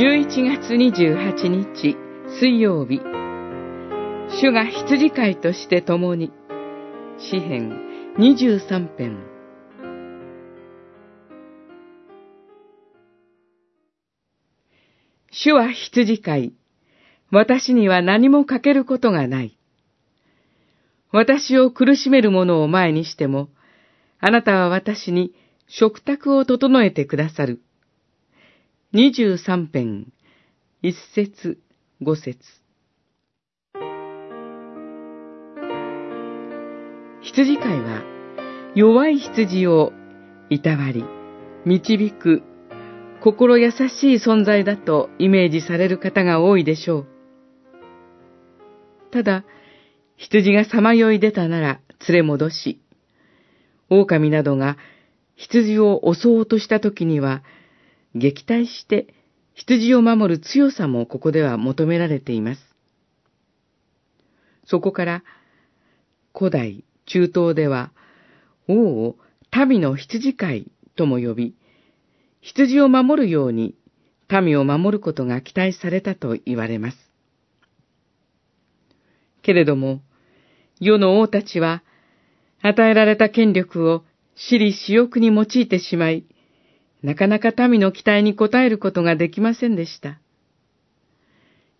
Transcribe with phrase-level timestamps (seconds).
[0.00, 1.94] 11月28日
[2.40, 3.02] 水曜日、
[4.40, 6.32] 主が羊飼いとして共に、
[7.18, 7.78] 詩編
[8.16, 9.18] 23編。
[15.30, 16.54] 主は羊飼い、
[17.30, 19.58] 私には何もかけることがない。
[21.12, 23.50] 私を苦しめる者を前にしても、
[24.18, 25.34] あなたは私に
[25.68, 27.60] 食卓を整えてくださる。
[28.92, 30.08] 二十三編、
[30.82, 31.60] 一節、
[32.00, 32.38] 五節。
[37.22, 38.02] 羊飼いは、
[38.74, 39.92] 弱い羊を
[40.48, 41.04] いたわり、
[41.64, 42.42] 導く、
[43.20, 47.06] 心優しい存在だとイメージされる方が多いでしょう。
[49.12, 49.44] ただ、
[50.16, 52.80] 羊がさまよい出たなら連れ戻し、
[53.88, 54.76] 狼などが
[55.36, 57.44] 羊を襲おうとした時には、
[58.14, 59.14] 撃退して
[59.54, 62.60] 羊を守る強さもここでは求められています。
[64.66, 65.24] そこから、
[66.32, 67.92] 古代、中東では、
[68.68, 69.16] 王を
[69.68, 71.54] 民の羊飼いとも呼び、
[72.40, 73.74] 羊を守るように
[74.30, 76.96] 民を守ることが期待されたと言われます。
[79.42, 80.02] けれども、
[80.78, 81.82] 世の王たちは、
[82.62, 84.04] 与えられた権力を
[84.36, 86.24] 私利私欲に用いてしまい、
[87.02, 90.18] なかなか民の期待に応えることができませんでした。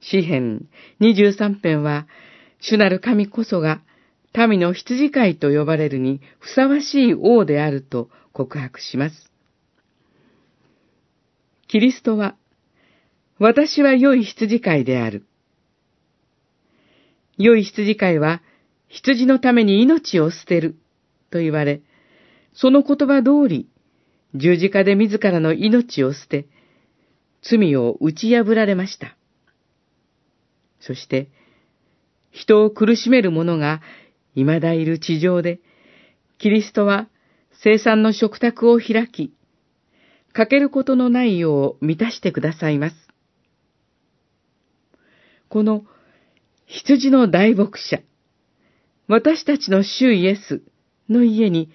[0.00, 0.68] 詩編
[1.00, 2.06] 23編は、
[2.60, 3.82] 主なる神こそが
[4.34, 9.30] 民の羊飼いと呼ばれるにふさわしい王であると告白します。
[11.68, 12.36] キリストは、
[13.38, 15.24] 私は良い羊飼いである。
[17.38, 18.42] 良い羊飼いは、
[18.88, 20.76] 羊のために命を捨てる、
[21.30, 21.80] と言われ、
[22.52, 23.69] その言葉通り、
[24.34, 26.46] 十字架で自らの命を捨て、
[27.42, 29.16] 罪を打ち破られました。
[30.80, 31.28] そして、
[32.30, 33.80] 人を苦しめる者が
[34.34, 35.60] 未だいる地上で、
[36.38, 37.08] キリストは
[37.62, 39.34] 生産の食卓を開き、
[40.32, 42.96] かけることのないよう満たしてくださいます。
[45.48, 45.84] この
[46.66, 48.00] 羊の大牧者、
[49.08, 50.62] 私たちの主イエス
[51.08, 51.72] の家に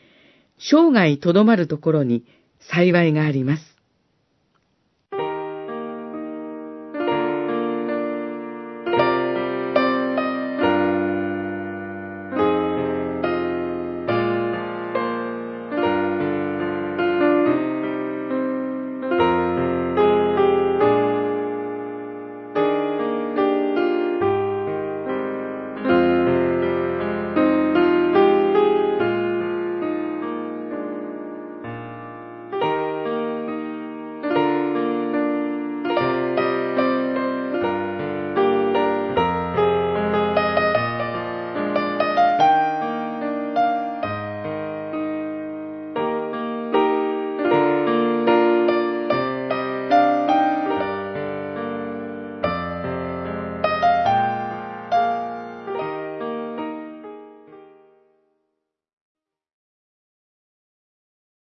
[0.58, 2.24] 生涯とどまるところに
[2.68, 3.75] 幸いがあります。